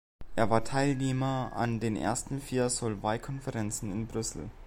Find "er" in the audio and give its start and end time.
0.35-0.49